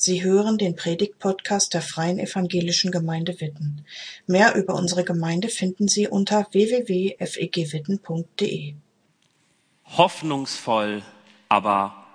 Sie 0.00 0.22
hören 0.22 0.58
den 0.58 0.76
Predigt-Podcast 0.76 1.74
der 1.74 1.82
Freien 1.82 2.20
Evangelischen 2.20 2.92
Gemeinde 2.92 3.40
Witten. 3.40 3.84
Mehr 4.28 4.54
über 4.54 4.76
unsere 4.76 5.02
Gemeinde 5.02 5.48
finden 5.48 5.88
Sie 5.88 6.06
unter 6.06 6.46
www.fegwitten.de. 6.52 8.74
Hoffnungsvoll, 9.86 11.02
aber 11.48 12.06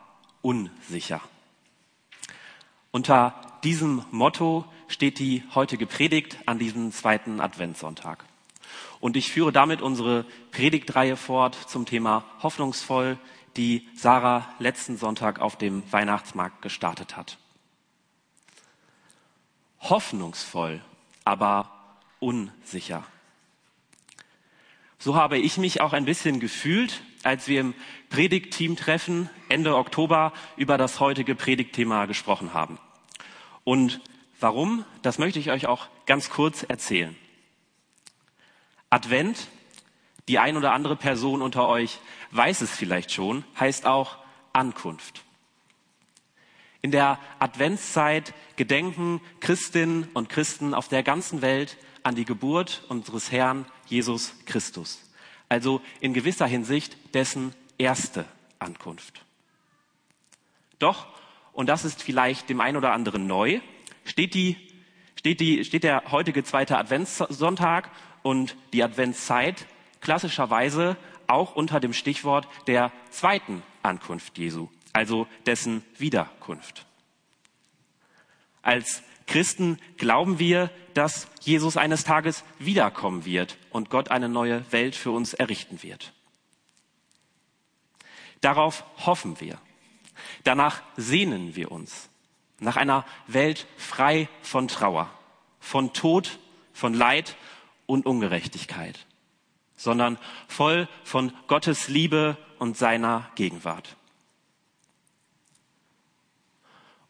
unsicher. 0.41 1.19
Unter 2.91 3.59
diesem 3.65 4.05
Motto 4.11 4.63
steht 4.87 5.19
die 5.19 5.43
heutige 5.53 5.85
Predigt 5.85 6.37
an 6.45 6.59
diesem 6.59 6.93
zweiten 6.93 7.41
Adventssonntag. 7.41 8.23
Und 9.01 9.17
ich 9.17 9.29
führe 9.29 9.51
damit 9.51 9.81
unsere 9.81 10.25
Predigtreihe 10.51 11.17
fort 11.17 11.57
zum 11.67 11.85
Thema 11.85 12.23
Hoffnungsvoll, 12.41 13.17
die 13.57 13.89
Sarah 13.93 14.47
letzten 14.59 14.95
Sonntag 14.95 15.41
auf 15.41 15.57
dem 15.57 15.83
Weihnachtsmarkt 15.91 16.61
gestartet 16.61 17.17
hat 17.17 17.39
hoffnungsvoll, 19.89 20.81
aber 21.25 21.71
unsicher. 22.19 23.03
So 24.97 25.15
habe 25.15 25.37
ich 25.37 25.57
mich 25.57 25.81
auch 25.81 25.91
ein 25.91 26.05
bisschen 26.05 26.39
gefühlt, 26.39 27.01
als 27.23 27.47
wir 27.47 27.59
im 27.59 27.73
Predigtteam-Treffen 28.09 29.29
Ende 29.49 29.75
Oktober 29.75 30.31
über 30.55 30.77
das 30.77 30.99
heutige 30.99 31.35
Predigtthema 31.35 32.05
gesprochen 32.05 32.53
haben. 32.53 32.79
Und 33.63 33.99
warum, 34.39 34.85
das 35.01 35.17
möchte 35.17 35.39
ich 35.39 35.51
euch 35.51 35.67
auch 35.67 35.87
ganz 36.05 36.29
kurz 36.29 36.63
erzählen. 36.63 37.15
Advent, 38.89 39.47
die 40.27 40.39
ein 40.39 40.55
oder 40.55 40.71
andere 40.71 40.95
Person 40.95 41.41
unter 41.41 41.67
euch 41.67 41.99
weiß 42.31 42.61
es 42.61 42.71
vielleicht 42.71 43.11
schon, 43.11 43.43
heißt 43.59 43.85
auch 43.85 44.17
Ankunft. 44.53 45.23
In 46.83 46.91
der 46.91 47.17
Adventszeit 47.39 48.33
gedenken 48.57 49.21
Christinnen 49.39 50.09
und 50.13 50.27
Christen 50.27 50.73
auf 50.73 50.89
der 50.89 51.01
ganzen 51.01 51.41
Welt 51.41 51.77
an 52.03 52.13
die 52.13 52.25
Geburt 52.25 52.83
unseres 52.89 53.31
Herrn 53.31 53.65
Jesus 53.87 54.33
Christus. 54.45 55.01
Also 55.47 55.81
in 56.01 56.13
gewisser 56.13 56.45
Hinsicht 56.45 56.97
dessen 57.13 57.55
erste 57.77 58.25
Ankunft. 58.59 59.23
Doch, 60.77 61.07
und 61.53 61.69
das 61.69 61.85
ist 61.85 62.03
vielleicht 62.03 62.49
dem 62.49 62.59
einen 62.59 62.75
oder 62.75 62.91
anderen 62.91 63.27
neu, 63.27 63.61
steht, 64.03 64.33
die, 64.33 64.57
steht, 65.15 65.39
die, 65.39 65.63
steht 65.63 65.85
der 65.85 66.11
heutige 66.11 66.43
zweite 66.43 66.77
Adventssonntag 66.77 67.91
und 68.23 68.57
die 68.73 68.83
Adventszeit 68.83 69.67
klassischerweise 70.01 70.97
auch 71.27 71.55
unter 71.55 71.79
dem 71.79 71.93
Stichwort 71.93 72.45
der 72.67 72.91
zweiten 73.09 73.63
Ankunft 73.83 74.37
Jesu 74.37 74.67
also 74.93 75.27
dessen 75.45 75.83
Wiederkunft. 75.97 76.85
Als 78.61 79.03
Christen 79.27 79.79
glauben 79.97 80.39
wir, 80.39 80.69
dass 80.93 81.27
Jesus 81.41 81.75
eines 81.75 82.03
Tages 82.03 82.43
wiederkommen 82.59 83.25
wird 83.25 83.57
und 83.71 83.89
Gott 83.89 84.11
eine 84.11 84.29
neue 84.29 84.71
Welt 84.71 84.95
für 84.95 85.11
uns 85.11 85.33
errichten 85.33 85.81
wird. 85.81 86.13
Darauf 88.41 88.83
hoffen 89.05 89.39
wir. 89.39 89.57
Danach 90.43 90.81
sehnen 90.97 91.55
wir 91.55 91.71
uns. 91.71 92.09
Nach 92.59 92.77
einer 92.77 93.05
Welt 93.27 93.67
frei 93.77 94.29
von 94.41 94.67
Trauer, 94.67 95.09
von 95.59 95.93
Tod, 95.93 96.39
von 96.71 96.93
Leid 96.93 97.35
und 97.85 98.05
Ungerechtigkeit, 98.05 99.05
sondern 99.75 100.17
voll 100.47 100.87
von 101.03 101.33
Gottes 101.47 101.87
Liebe 101.87 102.37
und 102.59 102.77
seiner 102.77 103.29
Gegenwart. 103.35 103.97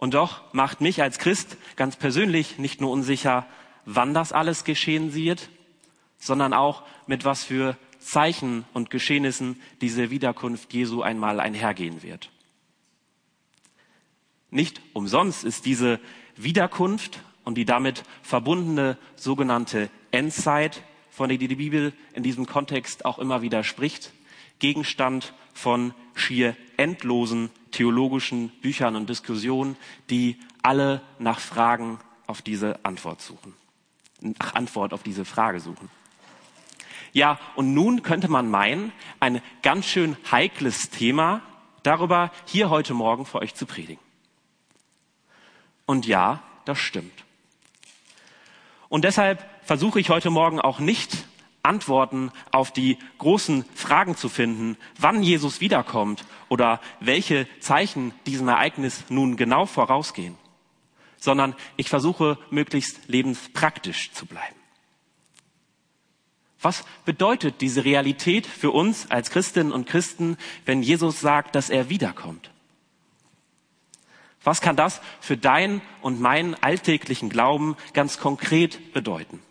Und 0.04 0.16
doch 0.16 0.42
macht 0.54 0.82
mich 0.82 1.02
als 1.02 1.18
Christ 1.18 1.56
ganz 1.78 1.96
persönlich 1.96 2.59
nicht 2.59 2.82
nur 2.82 2.92
unsicher, 2.92 3.46
wann 3.86 4.14
das 4.14 4.34
alles 4.34 4.66
geschehen 4.66 5.14
wird, 5.14 5.48
sondern 6.18 6.54
auch 6.54 6.84
mit 7.08 7.23
was 7.23 7.46
für 7.46 7.78
Zeichen 8.00 8.66
und 8.74 8.90
Geschehnissen 8.90 9.62
diese 9.80 10.09
Wiederkunft 10.09 10.74
Jesu 10.74 11.03
einmal 11.03 11.40
einhergehen 11.40 12.03
wird. 12.03 12.31
Nicht 14.50 14.81
umsonst 14.92 15.46
ist 15.46 15.66
diese 15.66 16.02
Wiederkunft 16.36 17.24
und 17.46 17.58
die 17.58 17.63
damit 17.63 18.03
verbundene 18.24 18.97
sogenannte 19.16 19.90
Endzeit, 20.12 20.84
von 21.12 21.30
der 21.30 21.38
die 21.38 21.47
Bibel 21.47 21.94
in 22.12 22.24
diesem 22.24 22.46
Kontext 22.46 23.06
auch 23.06 23.19
immer 23.19 23.42
wieder 23.42 23.63
spricht, 23.63 24.12
Gegenstand 24.63 25.34
von 25.53 25.94
schier 26.16 26.56
endlosen 26.78 27.50
theologischen 27.72 28.47
Büchern 28.62 28.96
und 28.96 29.09
Diskussionen, 29.09 29.75
die 30.09 30.40
alle 30.62 31.01
nach 31.19 31.41
Fragen 31.41 32.00
auf 32.28 32.41
diese 32.41 32.79
Antwort 32.85 33.22
suchen, 33.22 33.53
nach 34.22 34.56
Antwort 34.56 34.94
auf 34.94 35.03
diese 35.03 35.25
Frage 35.25 35.59
suchen. 35.59 35.90
Ja, 37.12 37.41
und 37.57 37.74
nun 37.74 38.03
könnte 38.03 38.29
man 38.29 38.50
meinen, 38.50 38.94
ein 39.19 39.41
ganz 39.63 39.85
schön 39.85 40.16
heikles 40.31 40.90
Thema 40.90 41.41
darüber 41.84 42.31
hier 42.45 42.69
heute 42.69 42.94
Morgen 42.94 43.25
für 43.25 43.40
euch 43.40 43.56
zu 43.56 43.66
predigen. 43.66 44.01
Und 45.85 46.07
ja, 46.07 46.41
das 46.63 46.80
stimmt. 46.80 47.25
Und 48.88 49.03
deshalb 49.03 49.45
versuche 49.66 50.00
ich 50.00 50.09
heute 50.09 50.30
Morgen 50.30 50.62
auch 50.62 50.80
nicht 50.80 51.28
Antworten 51.63 52.31
auf 52.51 52.72
die 52.72 52.97
großen 53.19 53.63
Fragen 53.74 54.18
zu 54.18 54.28
finden, 54.28 54.78
wann 55.00 55.24
Jesus 55.24 55.62
wiederkommt 55.62 56.25
oder 56.50 56.81
welche 57.00 57.47
Zeichen 57.62 58.13
diesem 58.25 58.50
Ereignis 58.50 59.06
nun 59.07 59.38
genau 59.38 59.66
vorausgehen, 59.66 60.38
sondern 61.18 61.56
ich 61.78 61.88
versuche 61.88 62.38
möglichst 62.50 63.07
lebenspraktisch 63.07 64.12
zu 64.12 64.25
bleiben. 64.25 64.56
Was 66.62 66.84
bedeutet 67.06 67.62
diese 67.62 67.85
Realität 67.85 68.45
für 68.45 68.72
uns 68.72 69.09
als 69.09 69.31
Christinnen 69.31 69.72
und 69.72 69.88
Christen, 69.88 70.38
wenn 70.66 70.84
Jesus 70.84 71.22
sagt, 71.22 71.56
dass 71.56 71.69
er 71.69 71.90
wiederkommt? 71.90 72.51
Was 74.44 74.59
kann 74.59 74.75
das 74.75 75.01
für 75.22 75.38
dein 75.38 75.81
und 76.01 76.19
meinen 76.19 76.56
alltäglichen 76.56 77.30
Glauben 77.30 77.78
ganz 77.94 78.19
konkret 78.19 78.94
bedeuten? 78.94 79.41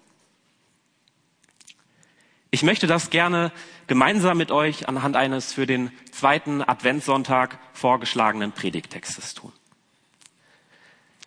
Ich 2.54 2.62
möchte 2.62 2.86
das 2.86 3.08
gerne 3.08 3.50
gemeinsam 3.86 4.36
mit 4.36 4.50
euch 4.50 4.86
anhand 4.86 5.16
eines 5.16 5.54
für 5.54 5.64
den 5.64 5.90
zweiten 6.10 6.60
Adventssonntag 6.60 7.58
vorgeschlagenen 7.72 8.52
Predigtextes 8.52 9.32
tun. 9.32 9.54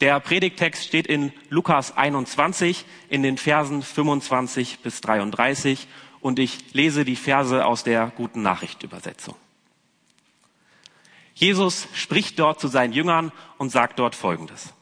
Der 0.01 0.19
Predigtext 0.19 0.85
steht 0.85 1.07
in 1.07 1.33
Lukas 1.49 1.97
21 1.97 2.85
in 3.09 3.23
den 3.23 3.39
Versen 3.39 3.81
25 3.81 4.81
bis 4.81 5.01
33 5.01 5.87
und 6.21 6.37
ich 6.37 6.75
lese 6.75 7.05
die 7.05 7.15
Verse 7.15 7.65
aus 7.65 7.83
der 7.83 8.11
guten 8.15 8.43
Nachrichtübersetzung. 8.43 9.35
Jesus 11.33 11.87
spricht 11.95 12.37
dort 12.37 12.59
zu 12.59 12.67
seinen 12.67 12.93
Jüngern 12.93 13.31
und 13.57 13.71
sagt 13.71 13.97
dort 13.97 14.13
Folgendes. 14.13 14.75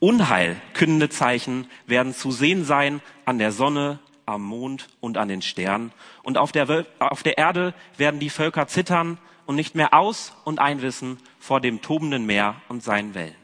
Unheil 0.00 0.60
kündende 0.72 1.10
Zeichen 1.10 1.70
werden 1.86 2.12
zu 2.12 2.32
sehen 2.32 2.64
sein 2.64 3.00
an 3.24 3.38
der 3.38 3.52
Sonne, 3.52 4.00
am 4.26 4.42
Mond 4.42 4.88
und 5.00 5.18
an 5.18 5.28
den 5.28 5.42
Sternen. 5.42 5.92
Und 6.22 6.38
auf 6.38 6.52
der, 6.52 6.86
auf 6.98 7.22
der 7.22 7.38
Erde 7.38 7.74
werden 7.96 8.20
die 8.20 8.30
Völker 8.30 8.66
zittern 8.66 9.18
und 9.46 9.56
nicht 9.56 9.74
mehr 9.74 9.94
aus 9.94 10.32
und 10.44 10.58
einwissen 10.58 11.18
vor 11.38 11.60
dem 11.60 11.82
tobenden 11.82 12.26
Meer 12.26 12.56
und 12.68 12.82
seinen 12.82 13.14
Wellen. 13.14 13.36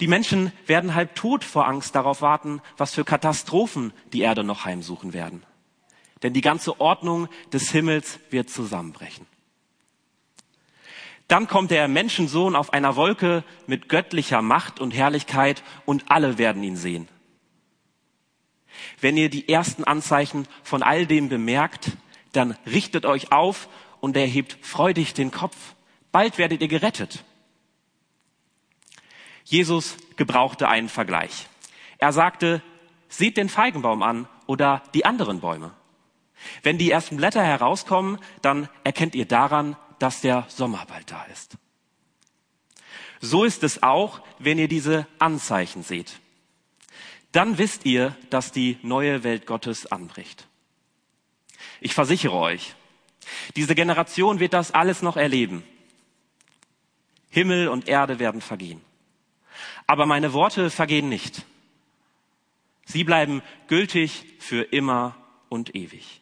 Die 0.00 0.08
Menschen 0.08 0.52
werden 0.66 0.94
halb 0.94 1.14
tot 1.14 1.44
vor 1.44 1.68
Angst 1.68 1.94
darauf 1.94 2.22
warten, 2.22 2.60
was 2.76 2.92
für 2.92 3.04
Katastrophen 3.04 3.92
die 4.12 4.22
Erde 4.22 4.42
noch 4.42 4.64
heimsuchen 4.64 5.12
werden. 5.12 5.44
Denn 6.22 6.32
die 6.32 6.40
ganze 6.40 6.80
Ordnung 6.80 7.28
des 7.52 7.70
Himmels 7.70 8.18
wird 8.30 8.50
zusammenbrechen. 8.50 9.26
Dann 11.28 11.46
kommt 11.46 11.70
der 11.70 11.88
Menschensohn 11.88 12.56
auf 12.56 12.72
einer 12.72 12.96
Wolke 12.96 13.44
mit 13.66 13.88
göttlicher 13.88 14.42
Macht 14.42 14.80
und 14.80 14.90
Herrlichkeit 14.90 15.62
und 15.86 16.10
alle 16.10 16.36
werden 16.36 16.62
ihn 16.62 16.76
sehen. 16.76 17.08
Wenn 19.00 19.16
ihr 19.16 19.30
die 19.30 19.48
ersten 19.48 19.84
Anzeichen 19.84 20.46
von 20.62 20.82
all 20.82 21.06
dem 21.06 21.28
bemerkt, 21.28 21.92
dann 22.32 22.56
richtet 22.66 23.06
euch 23.06 23.32
auf 23.32 23.68
und 24.00 24.16
erhebt 24.16 24.58
freudig 24.62 25.14
den 25.14 25.30
Kopf. 25.30 25.56
Bald 26.10 26.38
werdet 26.38 26.60
ihr 26.60 26.68
gerettet. 26.68 27.24
Jesus 29.44 29.96
gebrauchte 30.16 30.68
einen 30.68 30.88
Vergleich. 30.88 31.48
Er 31.98 32.12
sagte, 32.12 32.62
seht 33.08 33.36
den 33.36 33.48
Feigenbaum 33.48 34.02
an 34.02 34.28
oder 34.46 34.82
die 34.94 35.04
anderen 35.04 35.40
Bäume. 35.40 35.72
Wenn 36.62 36.78
die 36.78 36.90
ersten 36.90 37.16
Blätter 37.16 37.42
herauskommen, 37.42 38.18
dann 38.40 38.68
erkennt 38.84 39.14
ihr 39.14 39.26
daran, 39.26 39.76
dass 39.98 40.20
der 40.20 40.44
Sommer 40.48 40.84
bald 40.88 41.10
da 41.10 41.24
ist. 41.24 41.56
So 43.20 43.44
ist 43.44 43.62
es 43.62 43.82
auch, 43.82 44.20
wenn 44.38 44.58
ihr 44.58 44.68
diese 44.68 45.06
Anzeichen 45.18 45.82
seht 45.82 46.20
dann 47.32 47.58
wisst 47.58 47.84
ihr, 47.86 48.16
dass 48.30 48.52
die 48.52 48.78
neue 48.82 49.24
Welt 49.24 49.46
Gottes 49.46 49.90
anbricht. 49.90 50.46
Ich 51.80 51.94
versichere 51.94 52.34
euch, 52.34 52.74
diese 53.56 53.74
Generation 53.74 54.40
wird 54.40 54.52
das 54.52 54.72
alles 54.72 55.02
noch 55.02 55.16
erleben. 55.16 55.64
Himmel 57.30 57.68
und 57.68 57.88
Erde 57.88 58.18
werden 58.18 58.40
vergehen. 58.40 58.80
Aber 59.86 60.06
meine 60.06 60.32
Worte 60.32 60.70
vergehen 60.70 61.08
nicht. 61.08 61.44
Sie 62.84 63.04
bleiben 63.04 63.42
gültig 63.68 64.24
für 64.38 64.62
immer 64.62 65.16
und 65.48 65.74
ewig. 65.74 66.20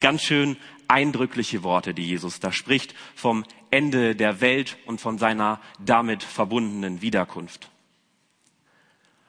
Ganz 0.00 0.22
schön 0.22 0.56
eindrückliche 0.88 1.62
Worte, 1.62 1.94
die 1.94 2.06
Jesus 2.06 2.40
da 2.40 2.50
spricht 2.50 2.94
vom 3.14 3.44
Ende 3.70 4.16
der 4.16 4.40
Welt 4.40 4.78
und 4.86 5.00
von 5.00 5.18
seiner 5.18 5.60
damit 5.78 6.22
verbundenen 6.22 7.02
Wiederkunft. 7.02 7.70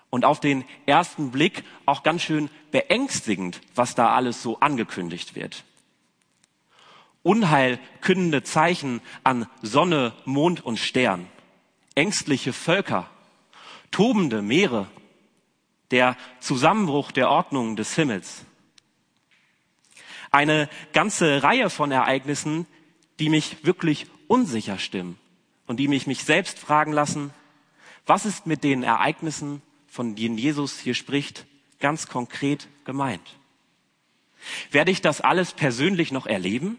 Und 0.09 0.25
auf 0.25 0.39
den 0.39 0.65
ersten 0.85 1.31
Blick 1.31 1.63
auch 1.85 2.01
ganz 2.01 2.23
schön 2.23 2.49
beängstigend, 2.71 3.61
was 3.75 3.93
da 3.93 4.15
alles 4.15 4.41
so 4.41 4.59
angekündigt 4.59 5.35
wird. 5.35 5.63
Unheilkündende 7.21 8.43
Zeichen 8.43 9.01
an 9.23 9.47
Sonne, 9.61 10.13
Mond 10.25 10.65
und 10.65 10.79
Stern, 10.79 11.27
ängstliche 11.93 12.53
Völker, 12.53 13.09
tobende 13.91 14.41
Meere, 14.41 14.87
der 15.91 16.15
Zusammenbruch 16.39 17.11
der 17.11 17.29
Ordnung 17.29 17.75
des 17.75 17.93
Himmels. 17.95 18.45
Eine 20.31 20.69
ganze 20.93 21.43
Reihe 21.43 21.69
von 21.69 21.91
Ereignissen, 21.91 22.67
die 23.19 23.29
mich 23.29 23.65
wirklich 23.65 24.07
unsicher 24.27 24.77
stimmen 24.77 25.17
und 25.67 25.77
die 25.77 25.87
mich 25.87 26.07
mich 26.07 26.23
selbst 26.23 26.59
fragen 26.59 26.93
lassen, 26.93 27.31
was 28.05 28.25
ist 28.25 28.45
mit 28.45 28.63
den 28.63 28.83
Ereignissen, 28.83 29.61
von 29.87 30.15
denen 30.15 30.37
Jesus 30.37 30.79
hier 30.79 30.93
spricht, 30.93 31.45
ganz 31.79 32.07
konkret 32.07 32.67
gemeint? 32.85 33.37
Werde 34.71 34.91
ich 34.91 35.01
das 35.01 35.21
alles 35.21 35.53
persönlich 35.53 36.11
noch 36.11 36.25
erleben? 36.25 36.77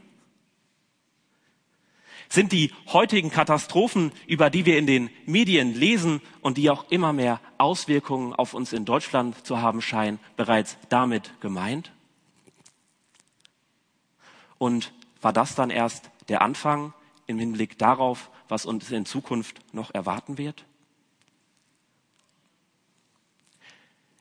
Sind 2.29 2.53
die 2.53 2.73
heutigen 2.87 3.31
Katastrophen, 3.31 4.13
über 4.29 4.51
die 4.51 4.65
wir 4.65 4.79
in 4.79 4.87
den 4.87 5.11
Medien 5.27 5.75
lesen 5.75 6.21
und 6.41 6.59
die 6.59 6.71
auch 6.71 6.89
immer 6.91 7.13
mehr 7.13 7.41
Auswirkungen 7.59 8.33
auf 8.33 8.55
uns 8.55 8.73
in 8.73 8.85
Deutschland 8.85 9.45
zu 9.45 9.61
haben 9.61 9.83
scheinen, 9.83 10.21
bereits 10.37 10.79
damit 10.89 11.33
gemeint? 11.41 11.93
Und 14.61 14.93
war 15.23 15.33
das 15.33 15.55
dann 15.55 15.71
erst 15.71 16.11
der 16.29 16.43
Anfang 16.43 16.93
im 17.27 17.39
Hinblick 17.39 17.79
darauf, 17.79 18.31
was 18.47 18.67
uns 18.67 18.91
in 18.91 19.07
Zukunft 19.07 19.59
noch 19.73 19.95
erwarten 19.95 20.37
wird? 20.37 20.67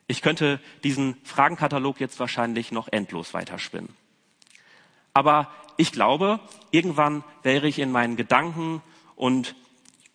Ich 0.07 0.21
könnte 0.21 0.61
diesen 0.85 1.17
Fragenkatalog 1.25 1.99
jetzt 1.99 2.21
wahrscheinlich 2.21 2.71
noch 2.71 2.87
endlos 2.87 3.33
weiterspinnen. 3.33 3.93
Aber 5.13 5.51
ich 5.75 5.91
glaube, 5.91 6.39
irgendwann 6.71 7.25
wäre 7.43 7.67
ich 7.67 7.77
in 7.77 7.91
meinen 7.91 8.15
Gedanken 8.15 8.81
und 9.17 9.55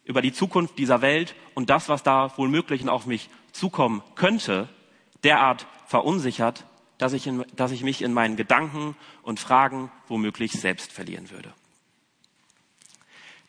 über 0.05 0.23
die 0.23 0.33
Zukunft 0.33 0.79
dieser 0.79 1.03
Welt 1.03 1.35
und 1.53 1.69
das, 1.69 1.91
was 1.91 2.03
da 2.03 2.33
wohl 2.39 2.49
möglich 2.49 2.89
auf 2.89 3.05
mich 3.05 3.29
zukommen 3.53 4.03
könnte, 4.15 4.71
derart 5.23 5.67
verunsichert, 5.87 6.65
dass 6.99 7.13
ich, 7.13 7.27
in, 7.27 7.45
dass 7.57 7.71
ich 7.71 7.83
mich 7.83 8.03
in 8.03 8.13
meinen 8.13 8.37
Gedanken 8.37 8.97
und 9.23 9.41
Fragen 9.41 9.91
womöglich 10.09 10.53
selbst 10.53 10.93
verlieren 10.93 11.31
würde. 11.31 11.53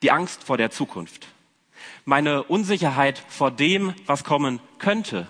Die 0.01 0.11
Angst 0.11 0.43
vor 0.43 0.57
der 0.57 0.71
Zukunft, 0.71 1.27
meine 2.05 2.43
Unsicherheit 2.43 3.23
vor 3.27 3.51
dem, 3.51 3.93
was 4.05 4.23
kommen 4.23 4.59
könnte, 4.77 5.27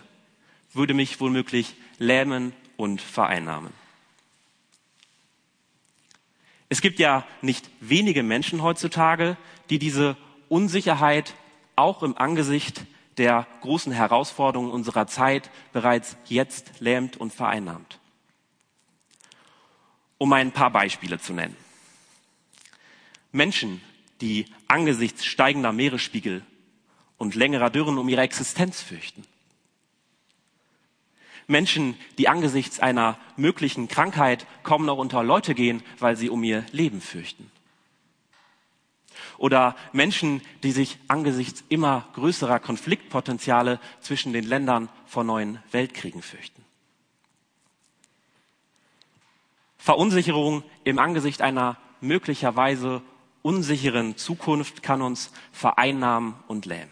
würde 0.73 0.93
mich 0.93 1.19
womöglich 1.19 1.75
lähmen 1.97 2.53
und 2.77 3.01
vereinnahmen. 3.01 3.71
Es 6.67 6.81
gibt 6.81 6.99
ja 6.99 7.25
nicht 7.41 7.69
wenige 7.79 8.23
Menschen 8.23 8.61
heutzutage, 8.63 9.37
die 9.69 9.79
diese 9.79 10.17
Unsicherheit 10.49 11.35
auch 11.75 12.03
im 12.03 12.17
Angesicht 12.17 12.85
der 13.17 13.47
großen 13.61 13.93
Herausforderungen 13.93 14.71
unserer 14.71 15.07
Zeit 15.07 15.49
bereits 15.71 16.17
jetzt 16.25 16.79
lähmt 16.79 17.17
und 17.17 17.33
vereinnahmt. 17.33 17.99
Um 20.17 20.31
ein 20.33 20.51
paar 20.51 20.71
Beispiele 20.71 21.19
zu 21.19 21.33
nennen. 21.33 21.57
Menschen, 23.31 23.81
die 24.21 24.45
angesichts 24.67 25.25
steigender 25.25 25.73
Meeresspiegel 25.73 26.41
und 27.17 27.35
längerer 27.35 27.69
Dürren 27.69 27.97
um 27.97 28.07
ihre 28.09 28.21
Existenz 28.21 28.81
fürchten. 28.81 29.25
Menschen, 31.47 31.95
die 32.17 32.27
angesichts 32.27 32.79
einer 32.79 33.19
möglichen 33.37 33.87
Krankheit 33.87 34.47
kaum 34.63 34.85
noch 34.85 34.97
unter 34.97 35.23
Leute 35.23 35.53
gehen, 35.53 35.83
weil 35.99 36.15
sie 36.15 36.29
um 36.29 36.43
ihr 36.43 36.65
Leben 36.71 37.01
fürchten. 37.01 37.51
Oder 39.37 39.75
Menschen, 39.91 40.41
die 40.63 40.71
sich 40.71 40.97
angesichts 41.07 41.63
immer 41.69 42.07
größerer 42.13 42.59
Konfliktpotenziale 42.59 43.79
zwischen 43.99 44.33
den 44.33 44.45
Ländern 44.45 44.89
vor 45.05 45.23
neuen 45.23 45.59
Weltkriegen 45.71 46.21
fürchten. 46.21 46.64
Verunsicherung 49.85 50.63
im 50.83 50.97
Angesicht 50.97 51.43
einer 51.43 51.77
möglicherweise 52.01 53.03
unsicheren 53.43 54.17
Zukunft 54.17 54.81
kann 54.81 55.03
uns 55.03 55.31
vereinnahmen 55.51 56.33
und 56.47 56.65
lähmen. 56.65 56.89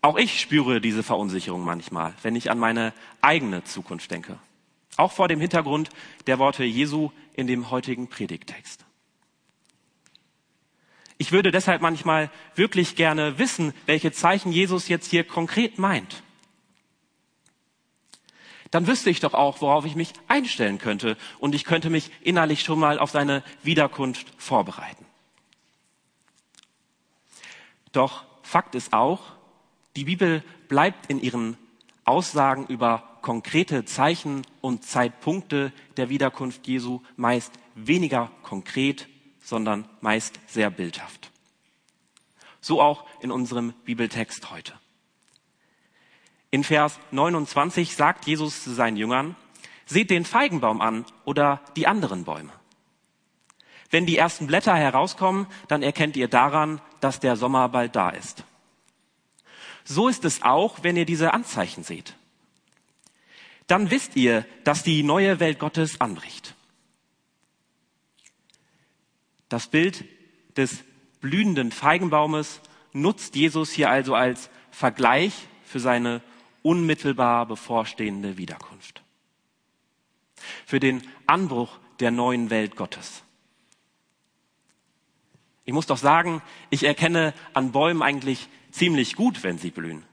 Auch 0.00 0.16
ich 0.16 0.40
spüre 0.40 0.80
diese 0.80 1.02
Verunsicherung 1.02 1.62
manchmal, 1.62 2.14
wenn 2.22 2.34
ich 2.34 2.50
an 2.50 2.58
meine 2.58 2.94
eigene 3.20 3.62
Zukunft 3.64 4.10
denke. 4.10 4.38
Auch 4.96 5.12
vor 5.12 5.28
dem 5.28 5.38
Hintergrund 5.38 5.90
der 6.26 6.38
Worte 6.38 6.64
Jesu 6.64 7.10
in 7.34 7.46
dem 7.46 7.70
heutigen 7.70 8.08
Predigtext. 8.08 8.86
Ich 11.18 11.30
würde 11.30 11.50
deshalb 11.50 11.82
manchmal 11.82 12.30
wirklich 12.54 12.96
gerne 12.96 13.38
wissen, 13.38 13.74
welche 13.84 14.12
Zeichen 14.12 14.50
Jesus 14.50 14.88
jetzt 14.88 15.10
hier 15.10 15.24
konkret 15.24 15.78
meint. 15.78 16.22
Dann 18.70 18.86
wüsste 18.86 19.10
ich 19.10 19.20
doch 19.20 19.34
auch, 19.34 19.60
worauf 19.60 19.84
ich 19.84 19.96
mich 19.96 20.12
einstellen 20.28 20.78
könnte 20.78 21.16
und 21.38 21.54
ich 21.54 21.64
könnte 21.64 21.90
mich 21.90 22.10
innerlich 22.22 22.62
schon 22.62 22.78
mal 22.78 22.98
auf 22.98 23.10
seine 23.10 23.42
Wiederkunft 23.62 24.32
vorbereiten. 24.38 25.04
Doch 27.92 28.24
Fakt 28.42 28.74
ist 28.74 28.92
auch, 28.92 29.20
die 29.96 30.04
Bibel 30.04 30.42
bleibt 30.68 31.06
in 31.06 31.20
ihren 31.20 31.56
Aussagen 32.04 32.66
über 32.66 33.18
konkrete 33.22 33.84
Zeichen 33.84 34.42
und 34.60 34.84
Zeitpunkte 34.84 35.72
der 35.96 36.08
Wiederkunft 36.08 36.66
Jesu 36.66 37.00
meist 37.16 37.52
weniger 37.74 38.30
konkret, 38.42 39.08
sondern 39.40 39.88
meist 40.00 40.40
sehr 40.46 40.70
bildhaft. 40.70 41.30
So 42.60 42.80
auch 42.80 43.06
in 43.20 43.30
unserem 43.30 43.72
Bibeltext 43.84 44.50
heute. 44.50 44.74
In 46.50 46.64
Vers 46.64 46.98
29 47.12 47.94
sagt 47.94 48.26
Jesus 48.26 48.64
zu 48.64 48.72
seinen 48.72 48.96
Jüngern, 48.96 49.36
seht 49.86 50.10
den 50.10 50.24
Feigenbaum 50.24 50.80
an 50.80 51.04
oder 51.24 51.60
die 51.76 51.86
anderen 51.86 52.24
Bäume. 52.24 52.52
Wenn 53.90 54.06
die 54.06 54.16
ersten 54.16 54.46
Blätter 54.46 54.74
herauskommen, 54.74 55.46
dann 55.68 55.82
erkennt 55.82 56.16
ihr 56.16 56.28
daran, 56.28 56.80
dass 57.00 57.20
der 57.20 57.36
Sommer 57.36 57.68
bald 57.68 57.96
da 57.96 58.10
ist. 58.10 58.44
So 59.84 60.08
ist 60.08 60.24
es 60.24 60.42
auch, 60.42 60.82
wenn 60.82 60.96
ihr 60.96 61.06
diese 61.06 61.34
Anzeichen 61.34 61.82
seht. 61.82 62.14
Dann 63.66 63.90
wisst 63.90 64.16
ihr, 64.16 64.44
dass 64.64 64.82
die 64.82 65.02
neue 65.02 65.40
Welt 65.40 65.58
Gottes 65.58 66.00
anbricht. 66.00 66.54
Das 69.48 69.66
Bild 69.66 70.04
des 70.56 70.84
blühenden 71.20 71.72
Feigenbaumes 71.72 72.60
nutzt 72.92 73.34
Jesus 73.34 73.70
hier 73.70 73.90
also 73.90 74.14
als 74.14 74.50
Vergleich 74.70 75.32
für 75.64 75.80
seine 75.80 76.22
unmittelbar 76.62 77.46
bevorstehende 77.46 78.36
Wiederkunft. 78.36 79.02
Für 80.66 80.80
den 80.80 81.02
Anbruch 81.26 81.78
der 82.00 82.10
neuen 82.10 82.50
Welt 82.50 82.76
Gottes. 82.76 83.22
Ich 85.64 85.72
muss 85.72 85.86
doch 85.86 85.98
sagen, 85.98 86.42
ich 86.70 86.84
erkenne 86.84 87.34
an 87.52 87.72
Bäumen 87.72 88.02
eigentlich 88.02 88.48
ziemlich 88.70 89.14
gut, 89.14 89.42
wenn 89.42 89.58
sie 89.58 89.70
blühen. 89.70 90.04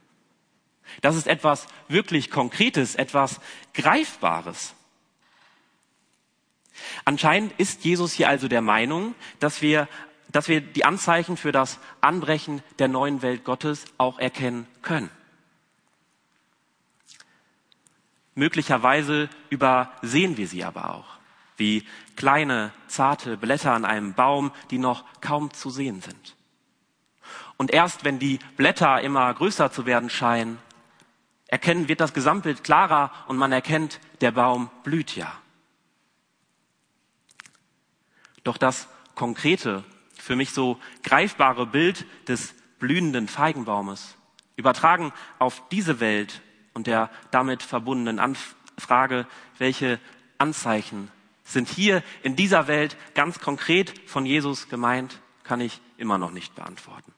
Das 1.01 1.15
ist 1.15 1.27
etwas 1.27 1.67
wirklich 1.87 2.29
Konkretes, 2.29 2.95
etwas 2.95 3.39
Greifbares. 3.73 4.73
Anscheinend 7.05 7.53
ist 7.59 7.83
Jesus 7.85 8.13
hier 8.13 8.29
also 8.29 8.47
der 8.47 8.61
Meinung, 8.61 9.15
dass 9.39 9.61
wir, 9.61 9.87
dass 10.31 10.47
wir 10.47 10.61
die 10.61 10.85
Anzeichen 10.85 11.37
für 11.37 11.51
das 11.51 11.79
Anbrechen 12.01 12.61
der 12.79 12.87
neuen 12.87 13.21
Welt 13.21 13.43
Gottes 13.43 13.85
auch 13.97 14.19
erkennen 14.19 14.67
können. 14.81 15.09
Möglicherweise 18.37 19.29
übersehen 19.49 20.37
wir 20.37 20.47
sie 20.47 20.63
aber 20.63 20.93
auch, 20.93 21.17
wie 21.57 21.87
kleine, 22.15 22.71
zarte 22.85 23.35
Blätter 23.35 23.73
an 23.73 23.83
einem 23.83 24.13
Baum, 24.13 24.51
die 24.69 24.77
noch 24.77 25.05
kaum 25.21 25.51
zu 25.55 25.71
sehen 25.71 26.01
sind. 26.01 26.35
Und 27.57 27.71
erst 27.71 28.03
wenn 28.03 28.19
die 28.19 28.37
Blätter 28.55 29.01
immer 29.01 29.33
größer 29.33 29.71
zu 29.71 29.87
werden 29.87 30.11
scheinen, 30.11 30.59
erkennen, 31.47 31.87
wird 31.87 31.99
das 31.99 32.13
Gesamtbild 32.13 32.63
klarer 32.63 33.11
und 33.27 33.37
man 33.37 33.51
erkennt, 33.51 33.99
der 34.21 34.29
Baum 34.29 34.69
blüht 34.83 35.15
ja. 35.15 35.33
Doch 38.43 38.57
das 38.57 38.87
konkrete, 39.15 39.83
für 40.13 40.35
mich 40.35 40.51
so 40.51 40.79
greifbare 41.01 41.65
Bild 41.65 42.05
des 42.27 42.53
blühenden 42.77 43.27
Feigenbaumes, 43.27 44.15
übertragen 44.57 45.11
auf 45.39 45.63
diese 45.71 45.99
Welt 45.99 46.43
und 46.77 46.85
der 46.85 47.09
damit 47.31 47.63
verbundenen 47.63 48.19
Anfrage, 48.19 49.25
welche 49.57 49.99
Anzeichen 50.37 51.11
sind 51.43 51.67
hier 51.67 52.03
in 52.21 52.35
dieser 52.35 52.67
Welt 52.67 52.95
ganz 53.15 53.39
konkret 53.39 53.99
von 54.07 54.27
Jesus 54.27 54.69
gemeint, 54.69 55.19
kann 55.43 55.59
ich 55.59 55.81
immer 55.97 56.19
noch 56.19 56.29
nicht 56.29 56.53
beantworten. 56.53 57.11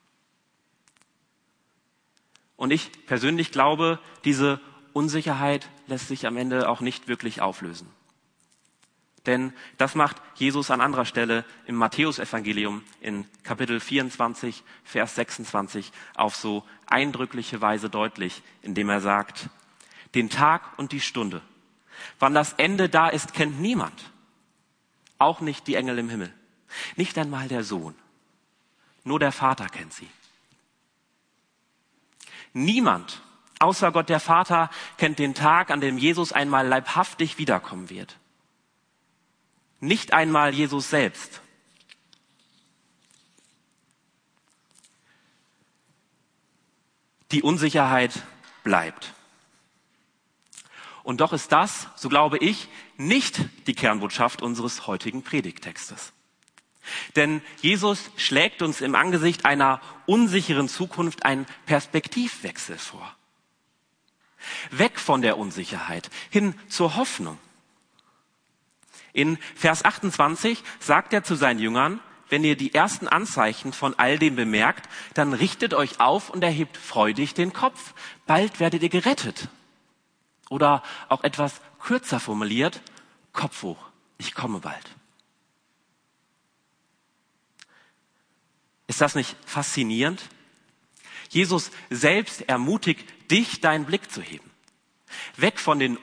Und 2.55 2.71
ich 2.71 3.05
persönlich 3.05 3.51
glaube, 3.51 3.99
diese 4.23 4.61
Unsicherheit 4.93 5.69
lässt 5.87 6.07
sich 6.07 6.25
am 6.25 6.37
Ende 6.37 6.69
auch 6.69 6.79
nicht 6.79 7.09
wirklich 7.09 7.41
auflösen. 7.41 7.87
Denn 9.29 9.53
das 9.77 9.93
macht 9.93 10.19
Jesus 10.33 10.71
an 10.71 10.81
anderer 10.81 11.05
Stelle 11.05 11.45
im 11.67 11.75
Matthäusevangelium 11.75 12.83
in 13.00 13.27
Kapitel 13.43 13.79
24, 13.79 14.63
Vers 14.83 15.13
26 15.13 15.91
auf 16.15 16.36
so 16.36 16.65
eindrückliche 16.88 17.62
Weise 17.62 17.91
deutlich, 17.91 18.41
indem 18.63 18.89
er 18.89 19.01
sagt, 19.01 19.51
den 20.15 20.31
Tag 20.31 20.79
und 20.79 20.93
die 20.93 21.00
Stunde, 21.00 21.43
wann 22.17 22.33
das 22.33 22.53
Ende 22.53 22.89
da 22.89 23.07
ist, 23.07 23.36
kennt 23.36 23.62
niemand. 23.62 24.12
Auch 25.19 25.41
nicht 25.41 25.67
die 25.67 25.75
Engel 25.75 26.00
im 26.00 26.09
Himmel. 26.09 26.33
Nicht 26.95 27.15
einmal 27.19 27.48
der 27.48 27.63
Sohn. 27.63 27.93
Nur 29.03 29.19
der 29.19 29.31
Vater 29.31 29.67
kennt 29.67 29.93
sie. 29.93 30.09
Niemand 32.53 33.21
außer 33.59 33.91
Gott 33.91 34.09
der 34.09 34.19
Vater 34.19 34.71
kennt 34.98 35.19
den 35.19 35.36
Tag, 35.36 35.69
an 35.69 35.81
dem 35.81 36.00
Jesus 36.00 36.33
einmal 36.33 36.65
leibhaftig 36.67 37.38
wiederkommen 37.38 37.91
wird. 37.91 38.18
Nicht 39.79 40.13
einmal 40.13 40.53
Jesus 40.53 40.89
selbst. 40.89 41.41
Die 47.31 47.43
Unsicherheit 47.43 48.24
bleibt. 48.63 49.13
Und 51.03 51.21
doch 51.21 51.33
ist 51.33 51.51
das, 51.51 51.88
so 51.95 52.09
glaube 52.09 52.38
ich, 52.38 52.67
nicht 52.98 53.39
die 53.67 53.74
Kernbotschaft 53.74 54.41
unseres 54.41 54.86
heutigen 54.86 55.24
Predigtextes. 55.24 56.13
Denn 57.15 57.41
Jesus 57.62 58.12
schlägt 58.17 58.62
uns 58.62 58.81
im 58.81 58.95
Angesicht 58.95 59.45
einer 59.45 59.81
unsicheren 60.05 60.69
Zukunft 60.69 61.25
einen 61.25 61.45
Perspektivwechsel 61.65 62.77
vor. 62.77 63.15
Weg 64.71 65.00
von 65.00 65.21
der 65.21 65.38
Unsicherheit 65.38 66.09
hin 66.29 66.53
zur 66.67 66.95
Hoffnung. 66.95 67.38
In 69.19 69.38
Vers 69.53 69.83
28 69.83 70.63
sagt 70.79 71.11
er 71.11 71.25
zu 71.25 71.35
seinen 71.35 71.59
Jüngern, 71.59 71.99
wenn 72.29 72.45
ihr 72.45 72.55
die 72.55 72.73
ersten 72.73 73.09
Anzeichen 73.09 73.73
von 73.73 73.93
all 73.99 74.17
dem 74.17 74.38
bemerkt, 74.38 74.88
dann 75.13 75.33
richtet 75.33 75.73
euch 75.73 75.99
auf 75.99 76.29
und 76.29 76.41
erhebt 76.41 76.77
freudig 76.77 77.33
den 77.33 77.51
Kopf. 77.51 77.93
Bald 78.27 78.61
werdet 78.61 78.81
ihr 78.81 78.88
gerettet. 78.88 79.49
Oder 80.47 80.83
auch 81.09 81.25
etwas 81.25 81.59
kürzer 81.79 82.21
formuliert, 82.21 82.81
Kopf 83.33 83.61
hoch, 83.63 83.89
ich 84.17 84.33
komme 84.33 84.59
bald. 84.59 84.95
Ist 88.88 89.01
das 89.01 89.15
nicht 89.15 89.35
faszinierend? 89.45 90.23
Jesus 91.27 91.71
selbst 91.89 92.47
ermutigt 92.47 93.05
dich, 93.29 93.59
deinen 93.59 93.83
Blick 93.83 94.09
zu 94.09 94.21
heben. 94.21 94.49
Weg 95.35 95.59
von 95.59 95.77
den, 95.77 95.97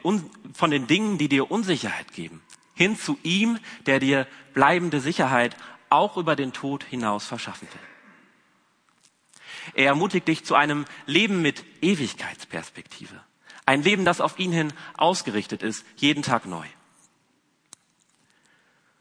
von 0.53 0.71
den 0.71 0.87
Dingen, 0.87 1.17
die 1.17 1.31
dir 1.31 1.51
Unsicherheit 1.51 2.13
geben 2.13 2.43
hin 2.77 2.97
zu 2.97 3.19
ihm, 3.25 3.59
der 3.87 3.99
dir 3.99 4.29
bleibende 4.55 5.01
Sicherheit 5.01 5.57
auch 5.89 6.17
über 6.17 6.37
den 6.37 6.53
Tod 6.53 6.85
hinaus 6.85 7.27
verschaffen 7.27 7.67
will. 7.73 7.81
Er 9.75 9.87
ermutigt 9.87 10.29
dich 10.29 10.45
zu 10.45 10.55
einem 10.55 10.85
Leben 11.07 11.43
mit 11.43 11.65
Ewigkeitsperspektive. 11.81 13.21
Ein 13.65 13.83
Leben, 13.83 14.05
das 14.05 14.21
auf 14.21 14.39
ihn 14.39 14.53
hin 14.53 14.73
ausgerichtet 14.97 15.63
ist, 15.63 15.85
jeden 15.97 16.23
Tag 16.23 16.47
neu. 16.47 16.67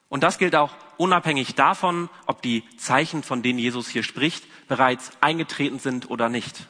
Und 0.10 0.24
das 0.24 0.38
gilt 0.38 0.56
auch 0.56 0.74
unabhängig 0.98 1.56
davon, 1.56 2.10
ob 2.26 2.42
die 2.42 2.64
Zeichen, 2.78 3.22
von 3.24 3.44
denen 3.44 3.60
Jesus 3.60 3.90
hier 3.90 4.04
spricht, 4.04 4.46
bereits 4.68 5.12
eingetreten 5.20 5.80
sind 5.80 6.10
oder 6.10 6.30
nicht. 6.30 6.68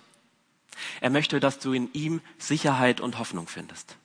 Er 1.00 1.12
möchte, 1.12 1.40
dass 1.40 1.60
du 1.60 1.72
in 1.72 1.94
ihm 1.94 2.22
Sicherheit 2.38 3.00
und 3.00 3.20
Hoffnung 3.20 3.48
findest 3.48 3.98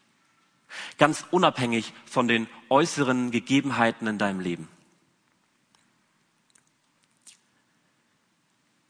ganz 0.98 1.24
unabhängig 1.30 1.92
von 2.06 2.28
den 2.28 2.48
äußeren 2.68 3.30
Gegebenheiten 3.30 4.06
in 4.06 4.18
deinem 4.18 4.40
Leben. 4.40 4.68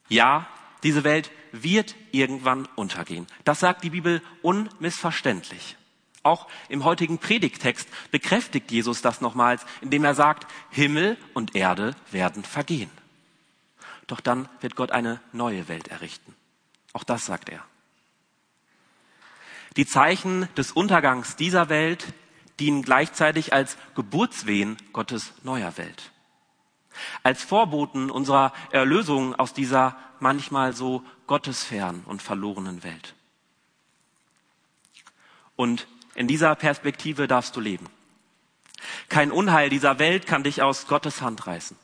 Ja, 0.08 0.48
diese 0.82 1.04
Welt 1.04 1.30
wird 1.52 1.94
irgendwann 2.10 2.66
untergehen. 2.76 3.26
Das 3.44 3.60
sagt 3.60 3.84
die 3.84 3.90
Bibel 3.90 4.22
unmissverständlich. 4.42 5.76
Auch 6.22 6.48
im 6.68 6.84
heutigen 6.84 7.18
Predigtext 7.18 7.88
bekräftigt 8.10 8.70
Jesus 8.70 9.00
das 9.00 9.20
nochmals, 9.20 9.64
indem 9.80 10.04
er 10.04 10.14
sagt, 10.14 10.46
Himmel 10.70 11.16
und 11.32 11.56
Erde 11.56 11.94
werden 12.10 12.44
vergehen. 12.44 12.90
Doch 14.06 14.20
dann 14.20 14.48
wird 14.60 14.76
Gott 14.76 14.90
eine 14.90 15.20
neue 15.32 15.68
Welt 15.68 15.88
errichten. 15.88 16.34
Auch 16.92 17.04
das 17.04 17.24
sagt 17.24 17.48
er. 17.48 17.64
Die 19.76 19.86
Zeichen 19.86 20.48
des 20.56 20.72
Untergangs 20.72 21.36
dieser 21.36 21.68
Welt 21.68 22.12
dienen 22.58 22.82
gleichzeitig 22.82 23.52
als 23.52 23.76
Geburtswehen 23.94 24.76
Gottes 24.92 25.32
neuer 25.42 25.76
Welt. 25.78 26.10
Als 27.22 27.42
Vorboten 27.42 28.10
unserer 28.10 28.52
Erlösung 28.72 29.34
aus 29.34 29.54
dieser 29.54 29.96
manchmal 30.18 30.72
so 30.74 31.02
gottesfern 31.26 32.02
und 32.06 32.20
verlorenen 32.20 32.82
Welt. 32.82 33.14
Und 35.56 35.86
in 36.14 36.26
dieser 36.26 36.54
Perspektive 36.54 37.28
darfst 37.28 37.54
du 37.56 37.60
leben. 37.60 37.86
Kein 39.08 39.30
Unheil 39.30 39.70
dieser 39.70 39.98
Welt 39.98 40.26
kann 40.26 40.42
dich 40.42 40.62
aus 40.62 40.86
Gottes 40.86 41.22
Hand 41.22 41.46
reißen. 41.46 41.76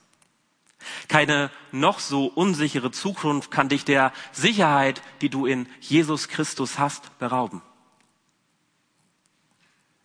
Keine 1.08 1.50
noch 1.72 1.98
so 1.98 2.26
unsichere 2.26 2.90
Zukunft 2.90 3.50
kann 3.50 3.68
dich 3.68 3.84
der 3.84 4.12
Sicherheit, 4.32 5.02
die 5.20 5.28
du 5.28 5.46
in 5.46 5.68
Jesus 5.80 6.28
Christus 6.28 6.78
hast, 6.78 7.18
berauben. 7.18 7.62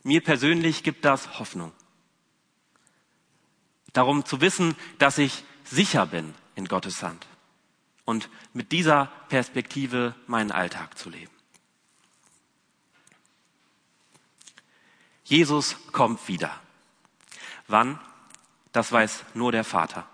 Mir 0.04 0.22
persönlich 0.22 0.84
gibt 0.84 1.06
das 1.06 1.40
Hoffnung. 1.40 1.72
Darum 3.94 4.26
zu 4.26 4.42
wissen, 4.42 4.76
dass 4.98 5.18
ich 5.18 5.44
sicher 5.64 6.06
bin 6.06 6.34
in 6.56 6.66
Gottes 6.68 7.04
Hand 7.04 7.28
und 8.06 8.30
mit 8.54 8.72
dieser 8.72 9.08
Perspektive 9.30 10.16
meinen 10.28 10.52
Alltag 10.52 10.98
zu 10.98 11.10
leben. 11.10 11.32
Jesus 15.24 15.78
kommt 15.92 16.28
wieder. 16.28 16.60
Wann? 17.68 18.00
Das 18.74 18.92
weiß 18.92 19.24
nur 19.34 19.52
der 19.52 19.64
Vater. 19.64 20.08